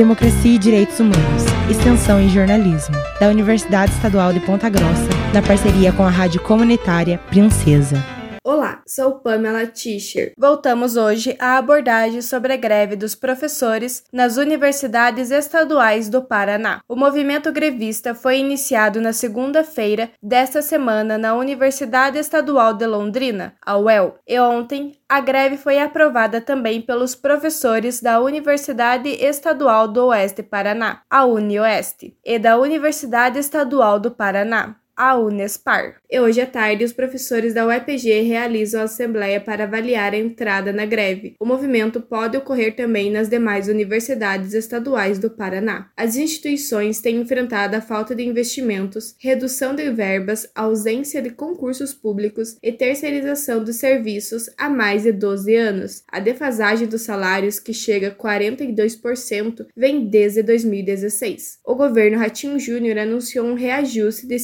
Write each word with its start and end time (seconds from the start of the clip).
Democracia 0.00 0.54
e 0.54 0.58
Direitos 0.58 0.98
Humanos, 0.98 1.44
Extensão 1.70 2.22
e 2.22 2.30
Jornalismo, 2.30 2.96
da 3.20 3.28
Universidade 3.28 3.92
Estadual 3.92 4.32
de 4.32 4.40
Ponta 4.40 4.70
Grossa, 4.70 5.10
na 5.34 5.42
parceria 5.42 5.92
com 5.92 6.02
a 6.02 6.08
rádio 6.08 6.40
comunitária 6.40 7.18
Princesa. 7.28 8.02
Olá, 8.60 8.82
sou 8.86 9.12
Pamela 9.12 9.66
Tischer. 9.66 10.34
Voltamos 10.36 10.94
hoje 10.94 11.34
à 11.38 11.56
abordagem 11.56 12.20
sobre 12.20 12.52
a 12.52 12.58
greve 12.58 12.94
dos 12.94 13.14
professores 13.14 14.04
nas 14.12 14.36
universidades 14.36 15.30
estaduais 15.30 16.10
do 16.10 16.20
Paraná. 16.20 16.82
O 16.86 16.94
movimento 16.94 17.50
grevista 17.50 18.14
foi 18.14 18.36
iniciado 18.36 19.00
na 19.00 19.14
segunda-feira 19.14 20.10
desta 20.22 20.60
semana 20.60 21.16
na 21.16 21.34
Universidade 21.34 22.18
Estadual 22.18 22.74
de 22.74 22.84
Londrina, 22.84 23.54
a 23.64 23.78
UEL, 23.78 24.18
e 24.28 24.38
ontem 24.38 24.92
a 25.08 25.20
greve 25.20 25.56
foi 25.56 25.78
aprovada 25.78 26.38
também 26.38 26.82
pelos 26.82 27.14
professores 27.14 28.02
da 28.02 28.20
Universidade 28.20 29.08
Estadual 29.08 29.88
do 29.88 30.08
Oeste 30.08 30.42
Paraná, 30.42 31.00
a 31.08 31.24
UniOeste, 31.24 32.14
e 32.22 32.38
da 32.38 32.58
Universidade 32.58 33.38
Estadual 33.38 33.98
do 33.98 34.10
Paraná, 34.10 34.76
a 35.00 35.16
Unespar. 35.16 35.96
E 36.10 36.20
hoje 36.20 36.42
à 36.42 36.46
tarde, 36.46 36.84
os 36.84 36.92
professores 36.92 37.54
da 37.54 37.66
UEPG 37.66 38.20
realizam 38.20 38.82
a 38.82 38.84
assembleia 38.84 39.40
para 39.40 39.64
avaliar 39.64 40.12
a 40.12 40.18
entrada 40.18 40.74
na 40.74 40.84
greve. 40.84 41.36
O 41.40 41.46
movimento 41.46 42.02
pode 42.02 42.36
ocorrer 42.36 42.76
também 42.76 43.10
nas 43.10 43.26
demais 43.26 43.66
universidades 43.66 44.52
estaduais 44.52 45.18
do 45.18 45.30
Paraná. 45.30 45.88
As 45.96 46.16
instituições 46.16 47.00
têm 47.00 47.16
enfrentado 47.16 47.76
a 47.76 47.80
falta 47.80 48.14
de 48.14 48.22
investimentos, 48.22 49.14
redução 49.18 49.74
de 49.74 49.90
verbas, 49.90 50.46
ausência 50.54 51.22
de 51.22 51.30
concursos 51.30 51.94
públicos 51.94 52.58
e 52.62 52.70
terceirização 52.70 53.64
dos 53.64 53.76
serviços 53.76 54.50
há 54.58 54.68
mais 54.68 55.04
de 55.04 55.12
12 55.12 55.54
anos. 55.54 56.02
A 56.08 56.20
defasagem 56.20 56.86
dos 56.86 57.00
salários, 57.00 57.58
que 57.58 57.72
chega 57.72 58.08
a 58.08 58.14
42%, 58.14 59.66
vem 59.74 60.04
desde 60.04 60.42
2016. 60.42 61.60
O 61.64 61.74
governo 61.74 62.18
Ratinho 62.18 62.58
Júnior 62.58 62.98
anunciou 62.98 63.46
um 63.46 63.54
reajuste 63.54 64.26
de 64.26 64.38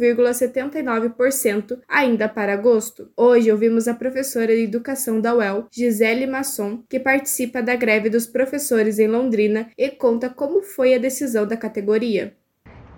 5,79 0.00 1.80
ainda 1.86 2.28
para 2.28 2.54
agosto. 2.54 3.10
Hoje 3.14 3.52
ouvimos 3.52 3.86
a 3.86 3.94
professora 3.94 4.54
de 4.56 4.62
educação 4.62 5.20
da 5.20 5.34
UEL, 5.34 5.66
Gisele 5.70 6.26
Masson, 6.26 6.82
que 6.88 6.98
participa 6.98 7.62
da 7.62 7.76
greve 7.76 8.08
dos 8.08 8.26
professores 8.26 8.98
em 8.98 9.06
Londrina 9.06 9.68
e 9.76 9.90
conta 9.90 10.30
como 10.30 10.62
foi 10.62 10.94
a 10.94 10.98
decisão 10.98 11.46
da 11.46 11.56
categoria. 11.56 12.34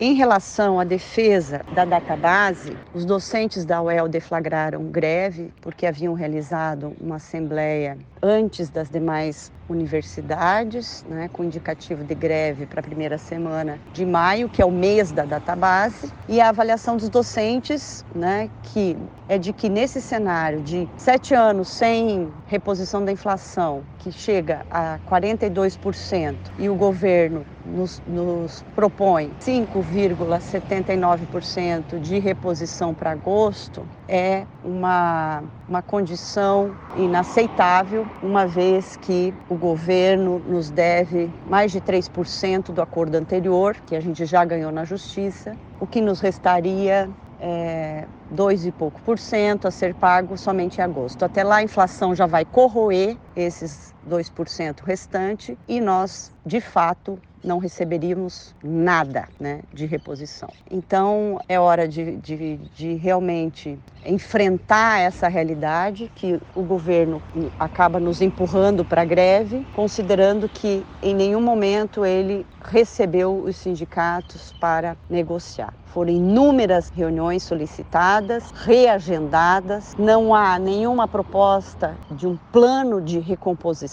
Em 0.00 0.14
relação 0.14 0.80
à 0.80 0.84
defesa 0.84 1.64
da 1.74 1.84
database, 1.84 2.76
os 2.94 3.04
docentes 3.04 3.64
da 3.64 3.82
UEL 3.82 4.08
deflagraram 4.08 4.84
greve 4.90 5.52
porque 5.60 5.86
haviam 5.86 6.14
realizado 6.14 6.96
uma 7.00 7.16
assembleia 7.16 7.98
antes 8.22 8.70
das 8.70 8.88
demais 8.88 9.50
universidades, 9.68 11.04
né, 11.08 11.28
com 11.32 11.42
indicativo 11.42 12.04
de 12.04 12.14
greve 12.14 12.66
para 12.66 12.78
a 12.80 12.82
primeira 12.82 13.18
semana 13.18 13.80
de 13.92 14.06
maio, 14.06 14.48
que 14.48 14.62
é 14.62 14.64
o 14.64 14.70
mês 14.70 15.10
da 15.10 15.24
database, 15.24 16.12
e 16.28 16.40
a 16.40 16.50
avaliação 16.50 16.96
dos 16.96 17.08
docentes, 17.08 18.04
né, 18.14 18.48
que 18.62 18.96
é 19.28 19.36
de 19.38 19.52
que 19.52 19.68
nesse 19.68 20.00
cenário 20.00 20.60
de 20.60 20.88
sete 20.96 21.34
anos 21.34 21.68
sem 21.68 22.32
reposição 22.46 23.04
da 23.04 23.10
inflação, 23.10 23.82
que 23.98 24.12
chega 24.12 24.64
a 24.70 25.00
42%, 25.08 26.36
e 26.58 26.68
o 26.68 26.74
governo 26.74 27.46
nos, 27.64 28.02
nos 28.06 28.62
propõe 28.74 29.32
5,79% 29.40 31.98
de 31.98 32.18
reposição 32.18 32.92
para 32.92 33.12
agosto, 33.12 33.88
é 34.12 34.44
uma, 34.62 35.42
uma 35.66 35.80
condição 35.80 36.76
inaceitável, 36.98 38.06
uma 38.22 38.46
vez 38.46 38.94
que 38.94 39.32
o 39.48 39.54
governo 39.54 40.38
nos 40.40 40.70
deve 40.70 41.30
mais 41.48 41.72
de 41.72 41.80
3% 41.80 42.72
do 42.72 42.82
acordo 42.82 43.14
anterior, 43.14 43.74
que 43.86 43.96
a 43.96 44.00
gente 44.00 44.26
já 44.26 44.44
ganhou 44.44 44.70
na 44.70 44.84
justiça, 44.84 45.56
o 45.80 45.86
que 45.86 45.98
nos 46.02 46.20
restaria 46.20 47.08
é, 47.40 48.04
dois 48.30 48.66
e 48.66 48.70
pouco 48.70 49.00
por 49.00 49.18
cento 49.18 49.66
a 49.66 49.70
ser 49.70 49.94
pago 49.94 50.36
somente 50.36 50.78
em 50.78 50.82
agosto. 50.82 51.24
Até 51.24 51.42
lá 51.42 51.56
a 51.56 51.62
inflação 51.62 52.14
já 52.14 52.26
vai 52.26 52.44
corroer 52.44 53.16
esses 53.34 53.94
2% 54.08 54.80
restante 54.82 55.58
e 55.68 55.80
nós, 55.80 56.32
de 56.44 56.60
fato, 56.60 57.18
não 57.44 57.58
receberíamos 57.58 58.54
nada 58.62 59.28
né, 59.38 59.60
de 59.72 59.84
reposição. 59.86 60.48
Então 60.70 61.40
é 61.48 61.58
hora 61.58 61.88
de, 61.88 62.16
de, 62.16 62.56
de 62.56 62.94
realmente 62.94 63.78
enfrentar 64.06 65.00
essa 65.00 65.28
realidade 65.28 66.10
que 66.14 66.40
o 66.54 66.62
governo 66.62 67.22
acaba 67.58 67.98
nos 67.98 68.20
empurrando 68.20 68.84
para 68.84 69.02
a 69.02 69.04
greve, 69.04 69.66
considerando 69.74 70.48
que 70.48 70.84
em 71.02 71.14
nenhum 71.14 71.40
momento 71.40 72.04
ele 72.04 72.46
recebeu 72.64 73.34
os 73.34 73.56
sindicatos 73.56 74.52
para 74.60 74.96
negociar. 75.10 75.74
Foram 75.86 76.10
inúmeras 76.10 76.88
reuniões 76.88 77.42
solicitadas, 77.42 78.50
reagendadas, 78.64 79.94
não 79.98 80.34
há 80.34 80.58
nenhuma 80.58 81.06
proposta 81.06 81.94
de 82.10 82.26
um 82.26 82.38
plano 82.50 82.98
de 82.98 83.18
recomposição, 83.18 83.91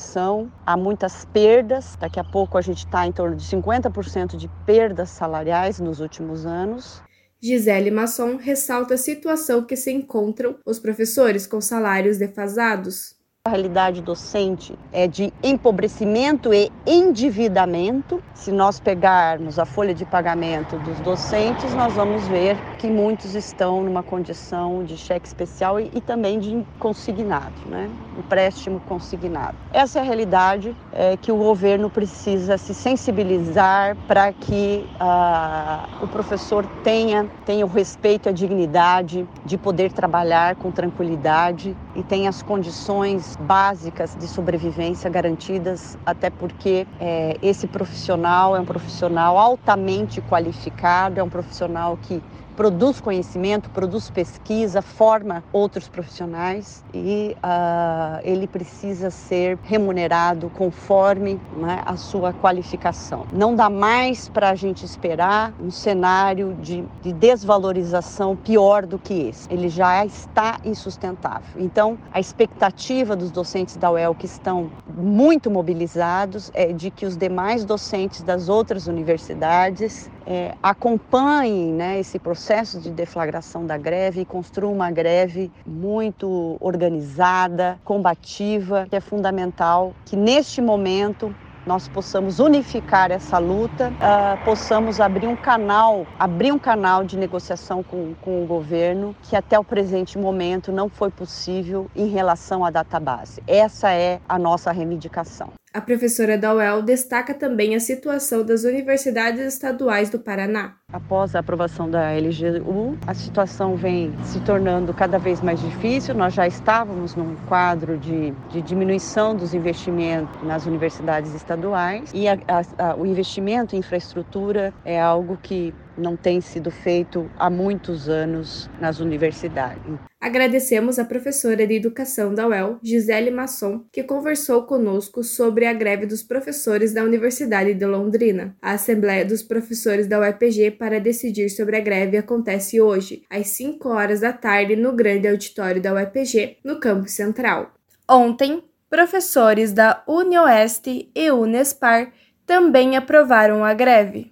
há 0.66 0.78
muitas 0.78 1.26
perdas. 1.26 1.96
Daqui 2.00 2.20
a 2.20 2.24
pouco 2.24 2.58
a 2.58 2.62
gente 2.62 2.86
está 2.86 3.06
em 3.06 3.12
torno 3.12 3.36
de 3.36 3.46
50% 3.46 4.36
de 4.36 4.48
perdas 4.66 5.10
salariais 5.10 5.80
nos 5.80 6.00
últimos 6.00 6.46
anos. 6.46 7.02
Gisele 7.42 7.92
Masson 7.92 8.36
ressalta 8.36 8.96
a 8.96 8.98
situação 8.98 9.64
que 9.64 9.76
se 9.76 9.92
encontram 9.92 10.58
os 10.66 10.78
professores 10.78 11.48
com 11.48 11.62
salários 11.62 12.18
defasados. 12.18 13.19
A 13.46 13.52
realidade 13.52 14.02
docente 14.02 14.78
é 14.92 15.08
de 15.08 15.34
empobrecimento 15.42 16.54
e 16.54 16.70
endividamento. 16.86 18.22
Se 18.34 18.52
nós 18.52 18.82
pegarmos 18.82 19.58
a 19.58 19.66
folha 19.66 19.94
de 19.94 20.04
pagamento 20.04 20.78
dos 20.80 21.00
docentes, 21.00 21.74
nós 21.74 21.94
vamos 21.94 22.28
ver 22.28 22.58
que 22.78 22.88
muitos 22.88 23.36
estão 23.36 23.82
numa 23.82 24.04
condição 24.04 24.84
de 24.84 24.98
cheque 24.98 25.26
especial 25.26 25.80
e, 25.80 25.90
e 25.96 26.02
também 26.02 26.38
de 26.38 26.66
consignado, 26.80 27.56
né? 27.68 27.90
empréstimo 28.20 28.82
consignado. 28.82 29.56
Essa 29.72 30.00
é 30.00 30.02
a 30.02 30.06
realidade 30.06 30.76
é, 30.92 31.16
que 31.16 31.32
o 31.32 31.38
governo 31.38 31.90
precisa 31.90 32.58
se 32.58 32.74
sensibilizar 32.74 33.96
para 34.06 34.34
que 34.34 34.86
ah, 35.00 35.88
o 36.02 36.08
professor 36.08 36.66
tenha, 36.84 37.26
tenha 37.46 37.66
o 37.66 37.70
respeito 37.70 38.28
e 38.28 38.30
a 38.30 38.34
dignidade 38.34 39.26
de 39.46 39.58
poder 39.58 39.94
trabalhar 39.94 40.58
com 40.58 40.72
tranquilidade 40.72 41.76
e 41.96 42.04
tenha 42.04 42.30
as 42.30 42.44
condições 42.44 43.39
básicas 43.40 44.16
de 44.16 44.28
sobrevivência 44.28 45.10
garantidas, 45.10 45.98
até 46.06 46.30
porque 46.30 46.86
é, 47.00 47.38
esse 47.42 47.68
profissional 47.68 48.56
é 48.56 48.60
um 48.60 48.66
profissional 48.66 49.38
altamente 49.38 50.22
qualificado, 50.22 51.20
é 51.20 51.24
um 51.24 51.30
profissional 51.30 51.98
que 52.02 52.22
produz 52.60 53.00
conhecimento, 53.00 53.70
produz 53.70 54.10
pesquisa, 54.10 54.82
forma 54.82 55.42
outros 55.54 55.88
profissionais 55.88 56.84
e 56.94 57.34
uh, 57.38 58.20
ele 58.22 58.48
precisa 58.48 59.10
ser 59.10 59.58
remunerado 59.64 60.52
conforme 60.58 61.40
né, 61.56 61.82
a 61.86 61.96
sua 61.96 62.34
qualificação. 62.34 63.26
Não 63.32 63.56
dá 63.56 63.70
mais 63.70 64.28
para 64.28 64.50
a 64.50 64.56
gente 64.56 64.84
esperar 64.84 65.54
um 65.58 65.72
cenário 65.72 66.54
de, 66.56 66.84
de 67.02 67.14
desvalorização 67.14 68.36
pior 68.36 68.86
do 68.86 69.00
que 69.00 69.30
esse. 69.30 69.48
Ele 69.50 69.70
já 69.70 70.06
está 70.06 70.60
insustentável. 70.66 71.62
Então, 71.62 71.98
a 72.12 72.20
expectativa 72.20 73.16
dos 73.16 73.32
docentes 73.32 73.78
da 73.78 73.90
UEL 73.90 74.14
que 74.14 74.26
estão 74.26 74.70
muito 74.98 75.50
mobilizados 75.50 76.52
é 76.54 76.74
de 76.74 76.92
que 76.92 77.06
os 77.06 77.16
demais 77.16 77.64
docentes 77.64 78.22
das 78.22 78.50
outras 78.50 78.86
universidades 78.86 80.12
é, 80.30 80.54
acompanhem 80.62 81.74
né, 81.74 82.00
esse 82.00 82.20
processo 82.20 82.80
de 82.80 82.92
deflagração 82.92 83.66
da 83.66 83.78
greve 83.78 84.22
e 84.22 84.26
construam 84.26 84.74
uma 84.74 84.92
greve 84.92 85.52
muito 85.66 86.56
organizada, 86.60 87.80
combativa, 87.84 88.86
que 88.88 88.96
é 88.96 89.02
fundamental 89.02 89.94
que 90.06 90.16
neste 90.16 90.62
momento 90.62 91.36
nós 91.66 91.88
possamos 91.88 92.40
unificar 92.40 93.12
essa 93.12 93.38
luta, 93.38 93.90
uh, 93.90 94.44
possamos 94.46 95.00
abrir 95.00 95.28
um 95.28 95.36
canal, 95.36 96.08
abrir 96.18 96.52
um 96.52 96.58
canal 96.58 97.04
de 97.04 97.18
negociação 97.18 97.84
com, 97.84 98.16
com 98.22 98.44
o 98.44 98.48
governo 98.48 99.16
que 99.24 99.36
até 99.36 99.60
o 99.60 99.64
presente 99.64 100.18
momento 100.18 100.72
não 100.72 100.90
foi 100.90 101.12
possível 101.12 101.90
em 101.96 102.08
relação 102.08 102.64
à 102.64 102.72
database. 102.72 103.44
Essa 103.46 103.92
é 103.92 104.20
a 104.28 104.40
nossa 104.40 104.72
reivindicação. 104.72 105.59
A 105.72 105.82
professora 105.82 106.36
da 106.36 106.54
UEL 106.54 106.82
destaca 106.82 107.34
também 107.34 107.76
a 107.76 107.80
situação 107.80 108.44
das 108.44 108.64
universidades 108.64 109.54
estaduais 109.54 110.10
do 110.10 110.20
Paraná. 110.20 110.76
Após 110.92 111.36
a 111.36 111.40
aprovação 111.40 111.88
da 111.88 112.12
LGU, 112.14 112.98
a 113.06 113.14
situação 113.14 113.76
vem 113.76 114.12
se 114.24 114.40
tornando 114.40 114.92
cada 114.92 115.20
vez 115.20 115.40
mais 115.40 115.62
difícil. 115.62 116.16
Nós 116.16 116.34
já 116.34 116.48
estávamos 116.48 117.16
num 117.16 117.36
quadro 117.48 117.96
de, 117.96 118.32
de 118.50 118.60
diminuição 118.64 119.36
dos 119.36 119.54
investimentos 119.54 120.42
nas 120.42 120.66
universidades 120.66 121.36
estaduais 121.36 122.12
e 122.12 122.28
a, 122.28 122.40
a, 122.48 122.90
a, 122.90 122.96
o 122.96 123.06
investimento 123.06 123.76
em 123.76 123.80
infraestrutura 123.80 124.74
é 124.84 125.00
algo 125.00 125.38
que 125.38 125.76
não 126.00 126.16
tem 126.16 126.42
sido 126.42 126.72
feito 126.72 127.30
há 127.38 127.50
muitos 127.50 128.10
anos 128.10 128.70
nas 128.80 129.00
universidades. 129.00 130.00
Agradecemos 130.22 131.00
a 131.00 131.06
professora 131.06 131.66
de 131.66 131.76
Educação 131.76 132.34
da 132.34 132.46
UEL, 132.46 132.78
Gisele 132.84 133.32
Masson, 133.32 133.86
que 133.90 134.04
conversou 134.04 134.64
conosco 134.64 135.24
sobre 135.24 135.66
a 135.66 135.72
greve 135.72 136.06
dos 136.06 136.22
professores 136.22 136.94
da 136.94 137.04
Universidade 137.04 137.74
de 137.74 137.86
Londrina. 137.86 138.54
A 138.62 138.72
Assembleia 138.72 139.24
dos 139.24 139.42
Professores 139.42 140.08
da 140.08 140.20
UEPG 140.20 140.72
para 140.80 141.00
decidir 141.00 141.50
sobre 141.50 141.76
a 141.76 141.82
greve 141.82 142.18
acontece 142.18 142.80
hoje, 142.80 143.24
às 143.30 143.50
5 143.50 143.90
horas 143.90 144.22
da 144.22 144.32
tarde, 144.32 144.78
no 144.78 144.94
grande 144.94 145.28
auditório 145.28 145.82
da 145.82 145.94
UEPG, 145.94 146.58
no 146.64 146.80
campus 146.80 147.12
central. 147.12 147.74
Ontem, 148.10 148.64
professores 148.90 149.74
da 149.74 150.02
UniOeste 150.08 151.12
e 151.14 151.30
Unespar 151.30 152.14
também 152.46 152.96
aprovaram 152.96 153.64
a 153.64 153.74
greve. 153.74 154.32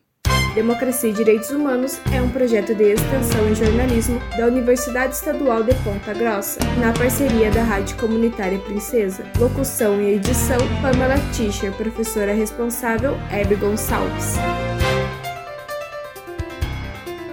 Democracia 0.55 1.11
e 1.11 1.13
Direitos 1.13 1.51
Humanos 1.51 1.99
é 2.11 2.19
um 2.19 2.31
projeto 2.31 2.73
de 2.73 2.93
extensão 2.93 3.47
em 3.47 3.53
jornalismo 3.53 4.19
da 4.35 4.47
Universidade 4.47 5.13
Estadual 5.13 5.61
de 5.61 5.75
Ponta 5.83 6.15
Grossa, 6.15 6.59
na 6.79 6.91
parceria 6.93 7.51
da 7.51 7.61
Rádio 7.61 7.95
Comunitária 7.97 8.57
Princesa. 8.57 9.23
Locução 9.37 10.01
e 10.01 10.15
edição: 10.15 10.57
Pamela 10.81 11.17
Tischer, 11.31 11.71
professora 11.73 12.33
responsável, 12.33 13.13
Hebe 13.31 13.53
Gonçalves. 13.53 14.33